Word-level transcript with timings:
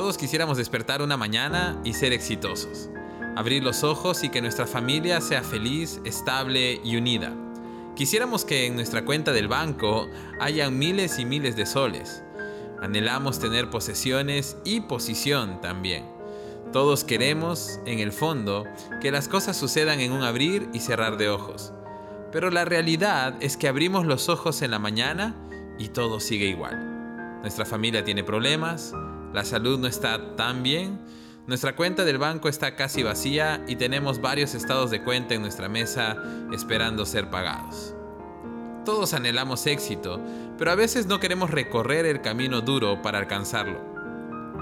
Todos 0.00 0.16
quisiéramos 0.16 0.56
despertar 0.56 1.02
una 1.02 1.18
mañana 1.18 1.78
y 1.84 1.92
ser 1.92 2.14
exitosos. 2.14 2.88
Abrir 3.36 3.62
los 3.62 3.84
ojos 3.84 4.24
y 4.24 4.30
que 4.30 4.40
nuestra 4.40 4.66
familia 4.66 5.20
sea 5.20 5.42
feliz, 5.42 6.00
estable 6.06 6.80
y 6.82 6.96
unida. 6.96 7.34
Quisiéramos 7.96 8.46
que 8.46 8.64
en 8.64 8.76
nuestra 8.76 9.04
cuenta 9.04 9.32
del 9.32 9.46
banco 9.46 10.08
hayan 10.40 10.78
miles 10.78 11.18
y 11.18 11.26
miles 11.26 11.54
de 11.54 11.66
soles. 11.66 12.22
Anhelamos 12.80 13.40
tener 13.40 13.68
posesiones 13.68 14.56
y 14.64 14.80
posición 14.80 15.60
también. 15.60 16.06
Todos 16.72 17.04
queremos, 17.04 17.78
en 17.84 17.98
el 17.98 18.12
fondo, 18.12 18.64
que 19.02 19.10
las 19.12 19.28
cosas 19.28 19.58
sucedan 19.58 20.00
en 20.00 20.12
un 20.12 20.22
abrir 20.22 20.70
y 20.72 20.80
cerrar 20.80 21.18
de 21.18 21.28
ojos. 21.28 21.74
Pero 22.32 22.50
la 22.50 22.64
realidad 22.64 23.36
es 23.40 23.58
que 23.58 23.68
abrimos 23.68 24.06
los 24.06 24.30
ojos 24.30 24.62
en 24.62 24.70
la 24.70 24.78
mañana 24.78 25.36
y 25.78 25.88
todo 25.88 26.20
sigue 26.20 26.46
igual. 26.46 27.42
Nuestra 27.42 27.66
familia 27.66 28.02
tiene 28.02 28.24
problemas, 28.24 28.94
la 29.32 29.44
salud 29.44 29.78
no 29.78 29.86
está 29.86 30.36
tan 30.36 30.62
bien, 30.62 30.98
nuestra 31.46 31.74
cuenta 31.74 32.04
del 32.04 32.18
banco 32.18 32.48
está 32.48 32.76
casi 32.76 33.02
vacía 33.02 33.64
y 33.66 33.76
tenemos 33.76 34.20
varios 34.20 34.54
estados 34.54 34.90
de 34.90 35.02
cuenta 35.02 35.34
en 35.34 35.42
nuestra 35.42 35.68
mesa 35.68 36.16
esperando 36.52 37.06
ser 37.06 37.30
pagados. 37.30 37.94
Todos 38.84 39.14
anhelamos 39.14 39.66
éxito, 39.66 40.20
pero 40.58 40.70
a 40.70 40.74
veces 40.76 41.06
no 41.06 41.20
queremos 41.20 41.50
recorrer 41.50 42.06
el 42.06 42.20
camino 42.20 42.60
duro 42.60 43.02
para 43.02 43.18
alcanzarlo. 43.18 43.80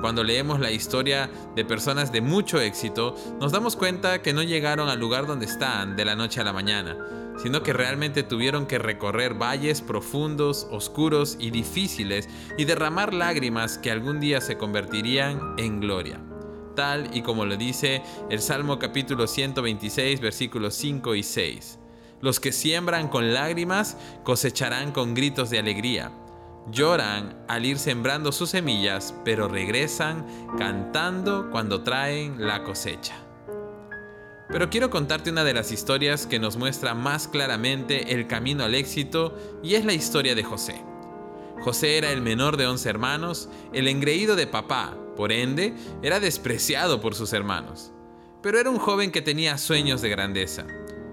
Cuando 0.00 0.22
leemos 0.22 0.60
la 0.60 0.70
historia 0.70 1.30
de 1.56 1.64
personas 1.64 2.12
de 2.12 2.20
mucho 2.20 2.60
éxito, 2.60 3.14
nos 3.40 3.52
damos 3.52 3.76
cuenta 3.76 4.20
que 4.20 4.34
no 4.34 4.42
llegaron 4.42 4.88
al 4.88 5.00
lugar 5.00 5.26
donde 5.26 5.46
están 5.46 5.96
de 5.96 6.04
la 6.04 6.14
noche 6.14 6.40
a 6.40 6.44
la 6.44 6.52
mañana, 6.52 6.96
sino 7.42 7.62
que 7.62 7.72
realmente 7.72 8.22
tuvieron 8.22 8.66
que 8.66 8.78
recorrer 8.78 9.34
valles 9.34 9.80
profundos, 9.80 10.66
oscuros 10.70 11.36
y 11.40 11.50
difíciles 11.50 12.28
y 12.56 12.64
derramar 12.64 13.12
lágrimas 13.12 13.78
que 13.78 13.90
algún 13.90 14.20
día 14.20 14.40
se 14.40 14.56
convertirían 14.56 15.54
en 15.58 15.80
gloria. 15.80 16.20
Tal 16.74 17.16
y 17.16 17.22
como 17.22 17.44
lo 17.44 17.56
dice 17.56 18.02
el 18.30 18.40
Salmo 18.40 18.78
capítulo 18.78 19.26
126 19.26 20.20
versículos 20.20 20.74
5 20.74 21.14
y 21.14 21.22
6. 21.22 21.78
Los 22.20 22.40
que 22.40 22.52
siembran 22.52 23.08
con 23.08 23.34
lágrimas 23.34 23.96
cosecharán 24.24 24.92
con 24.92 25.14
gritos 25.14 25.50
de 25.50 25.58
alegría. 25.58 26.10
Lloran 26.70 27.36
al 27.46 27.66
ir 27.66 27.78
sembrando 27.78 28.32
sus 28.32 28.50
semillas, 28.50 29.14
pero 29.24 29.48
regresan 29.48 30.24
cantando 30.56 31.50
cuando 31.50 31.82
traen 31.82 32.46
la 32.46 32.64
cosecha. 32.64 33.23
Pero 34.54 34.70
quiero 34.70 34.88
contarte 34.88 35.30
una 35.30 35.42
de 35.42 35.52
las 35.52 35.72
historias 35.72 36.28
que 36.28 36.38
nos 36.38 36.56
muestra 36.56 36.94
más 36.94 37.26
claramente 37.26 38.14
el 38.14 38.28
camino 38.28 38.62
al 38.62 38.76
éxito 38.76 39.36
y 39.64 39.74
es 39.74 39.84
la 39.84 39.94
historia 39.94 40.36
de 40.36 40.44
José. 40.44 40.80
José 41.62 41.98
era 41.98 42.12
el 42.12 42.22
menor 42.22 42.56
de 42.56 42.68
once 42.68 42.88
hermanos, 42.88 43.48
el 43.72 43.88
engreído 43.88 44.36
de 44.36 44.46
papá, 44.46 44.96
por 45.16 45.32
ende, 45.32 45.74
era 46.04 46.20
despreciado 46.20 47.00
por 47.00 47.16
sus 47.16 47.32
hermanos. 47.32 47.92
Pero 48.44 48.60
era 48.60 48.70
un 48.70 48.78
joven 48.78 49.10
que 49.10 49.22
tenía 49.22 49.58
sueños 49.58 50.02
de 50.02 50.10
grandeza, 50.10 50.64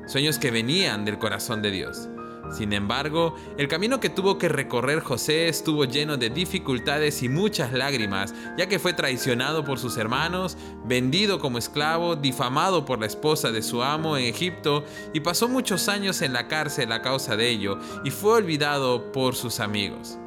sueños 0.05 0.37
que 0.37 0.51
venían 0.51 1.03
del 1.03 1.17
corazón 1.17 1.63
de 1.63 1.71
Dios. 1.71 2.09
Sin 2.51 2.73
embargo, 2.73 3.35
el 3.57 3.67
camino 3.67 3.99
que 3.99 4.09
tuvo 4.09 4.37
que 4.37 4.49
recorrer 4.49 4.99
José 4.99 5.47
estuvo 5.47 5.85
lleno 5.85 6.17
de 6.17 6.29
dificultades 6.29 7.23
y 7.23 7.29
muchas 7.29 7.71
lágrimas, 7.71 8.33
ya 8.57 8.67
que 8.67 8.79
fue 8.79 8.93
traicionado 8.93 9.63
por 9.63 9.79
sus 9.79 9.97
hermanos, 9.97 10.57
vendido 10.85 11.39
como 11.39 11.57
esclavo, 11.57 12.15
difamado 12.15 12.85
por 12.85 12.99
la 12.99 13.05
esposa 13.05 13.51
de 13.51 13.61
su 13.61 13.83
amo 13.83 14.17
en 14.17 14.25
Egipto 14.25 14.83
y 15.13 15.21
pasó 15.21 15.47
muchos 15.47 15.87
años 15.87 16.21
en 16.21 16.33
la 16.33 16.47
cárcel 16.47 16.91
a 16.91 17.01
causa 17.01 17.35
de 17.35 17.49
ello 17.49 17.79
y 18.03 18.11
fue 18.11 18.33
olvidado 18.33 19.11
por 19.11 19.35
sus 19.35 19.59
amigos. 19.59 20.17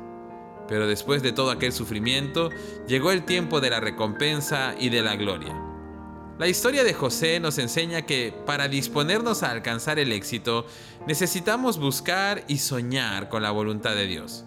Pero 0.69 0.87
después 0.87 1.23
de 1.23 1.33
todo 1.33 1.51
aquel 1.51 1.73
sufrimiento, 1.73 2.51
llegó 2.89 3.11
el 3.11 3.25
tiempo 3.25 3.61
de 3.61 3.71
la 3.71 3.81
recompensa 3.81 4.75
y 4.79 4.89
de 4.89 5.03
la 5.03 5.17
gloria. 5.17 5.55
La 6.37 6.49
historia 6.49 6.83
de 6.83 6.95
José 6.95 7.39
nos 7.39 7.59
enseña 7.59 8.03
que 8.03 8.35
para 8.45 8.67
disponernos 8.67 9.45
a 9.45 9.53
alcanzar 9.53 10.01
el 10.01 10.11
éxito, 10.11 10.67
necesitamos 11.07 11.79
buscar 11.79 12.43
y 12.49 12.59
soñar 12.59 13.29
con 13.29 13.41
la 13.41 13.53
voluntad 13.53 13.95
de 13.95 14.09
Dios. 14.09 14.45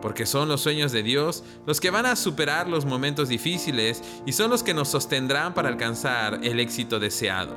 Porque 0.00 0.24
son 0.24 0.48
los 0.48 0.62
sueños 0.62 0.92
de 0.92 1.02
Dios 1.02 1.44
los 1.66 1.78
que 1.78 1.90
van 1.90 2.06
a 2.06 2.16
superar 2.16 2.68
los 2.68 2.86
momentos 2.86 3.28
difíciles 3.28 4.02
y 4.24 4.32
son 4.32 4.48
los 4.50 4.62
que 4.62 4.72
nos 4.72 4.88
sostendrán 4.88 5.52
para 5.52 5.68
alcanzar 5.68 6.40
el 6.42 6.58
éxito 6.58 6.98
deseado. 6.98 7.54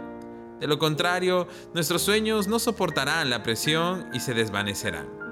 De 0.59 0.67
lo 0.67 0.77
contrario, 0.77 1.47
nuestros 1.73 2.01
sueños 2.01 2.49
no 2.49 2.59
soportarán 2.59 3.29
la 3.29 3.43
presión 3.43 4.09
y 4.13 4.19
se 4.19 4.33
desvanecerán. 4.33 5.28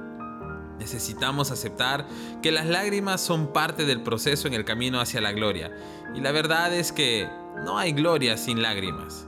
Necesitamos 0.79 1.51
aceptar 1.51 2.07
que 2.41 2.51
las 2.51 2.67
lágrimas 2.67 3.21
son 3.21 3.51
parte 3.51 3.85
del 3.85 4.01
proceso 4.01 4.47
en 4.47 4.53
el 4.53 4.65
camino 4.65 4.99
hacia 4.99 5.21
la 5.21 5.31
gloria. 5.31 5.71
Y 6.15 6.21
la 6.21 6.31
verdad 6.31 6.73
es 6.73 6.91
que 6.91 7.27
no 7.65 7.77
hay 7.77 7.91
gloria 7.91 8.37
sin 8.37 8.61
lágrimas. 8.61 9.27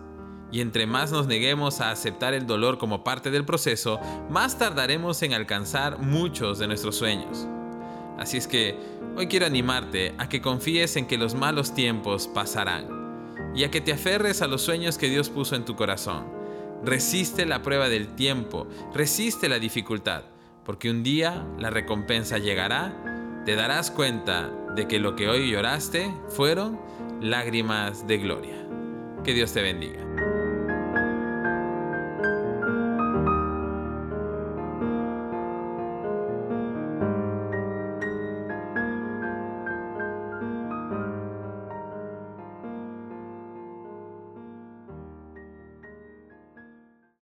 Y 0.51 0.61
entre 0.61 0.87
más 0.87 1.11
nos 1.11 1.27
neguemos 1.27 1.79
a 1.79 1.91
aceptar 1.91 2.33
el 2.33 2.47
dolor 2.47 2.77
como 2.77 3.03
parte 3.03 3.29
del 3.29 3.45
proceso, 3.45 3.99
más 4.29 4.57
tardaremos 4.57 5.21
en 5.21 5.33
alcanzar 5.33 5.99
muchos 5.99 6.57
de 6.57 6.67
nuestros 6.67 6.95
sueños. 6.95 7.47
Así 8.17 8.37
es 8.37 8.47
que 8.47 8.77
hoy 9.15 9.27
quiero 9.27 9.45
animarte 9.45 10.13
a 10.17 10.27
que 10.27 10.41
confíes 10.41 10.95
en 10.95 11.05
que 11.05 11.17
los 11.17 11.35
malos 11.35 11.73
tiempos 11.73 12.27
pasarán 12.27 13.53
y 13.55 13.63
a 13.63 13.71
que 13.71 13.81
te 13.81 13.93
aferres 13.93 14.41
a 14.41 14.47
los 14.47 14.61
sueños 14.61 14.97
que 14.97 15.09
Dios 15.09 15.29
puso 15.29 15.55
en 15.55 15.65
tu 15.65 15.75
corazón. 15.75 16.25
Resiste 16.83 17.45
la 17.45 17.61
prueba 17.61 17.87
del 17.89 18.15
tiempo, 18.15 18.67
resiste 18.93 19.49
la 19.49 19.59
dificultad, 19.59 20.23
porque 20.65 20.89
un 20.89 21.03
día 21.03 21.45
la 21.57 21.69
recompensa 21.69 22.37
llegará, 22.37 23.41
te 23.45 23.55
darás 23.55 23.91
cuenta 23.91 24.51
de 24.75 24.87
que 24.87 24.99
lo 24.99 25.15
que 25.15 25.27
hoy 25.27 25.51
lloraste 25.51 26.13
fueron 26.29 26.79
lágrimas 27.21 28.07
de 28.07 28.17
gloria. 28.17 28.55
Que 29.23 29.33
Dios 29.33 29.53
te 29.53 29.61
bendiga. 29.61 30.18